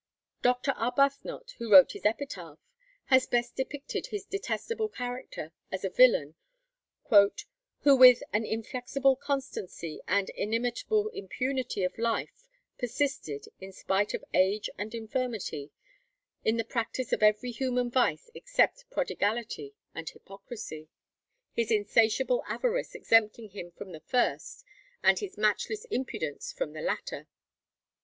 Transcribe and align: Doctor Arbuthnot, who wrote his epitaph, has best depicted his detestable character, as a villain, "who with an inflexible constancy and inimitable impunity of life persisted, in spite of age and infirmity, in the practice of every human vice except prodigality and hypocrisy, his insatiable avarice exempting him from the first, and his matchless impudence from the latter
Doctor 0.41 0.71
Arbuthnot, 0.77 1.51
who 1.59 1.71
wrote 1.71 1.91
his 1.91 2.07
epitaph, 2.07 2.57
has 3.13 3.27
best 3.27 3.55
depicted 3.55 4.07
his 4.07 4.25
detestable 4.25 4.89
character, 4.89 5.53
as 5.71 5.85
a 5.85 5.91
villain, 5.91 6.33
"who 7.07 7.95
with 7.95 8.23
an 8.33 8.43
inflexible 8.43 9.15
constancy 9.15 10.01
and 10.07 10.31
inimitable 10.31 11.09
impunity 11.09 11.83
of 11.83 11.95
life 11.99 12.47
persisted, 12.79 13.45
in 13.59 13.71
spite 13.71 14.15
of 14.15 14.23
age 14.33 14.71
and 14.75 14.95
infirmity, 14.95 15.69
in 16.43 16.57
the 16.57 16.65
practice 16.65 17.13
of 17.13 17.21
every 17.21 17.51
human 17.51 17.91
vice 17.91 18.31
except 18.33 18.89
prodigality 18.89 19.75
and 19.93 20.09
hypocrisy, 20.09 20.89
his 21.53 21.69
insatiable 21.69 22.43
avarice 22.47 22.95
exempting 22.95 23.49
him 23.51 23.69
from 23.69 23.91
the 23.91 23.99
first, 23.99 24.65
and 25.03 25.19
his 25.19 25.37
matchless 25.37 25.85
impudence 25.91 26.51
from 26.51 26.73
the 26.73 26.81
latter 26.81 27.27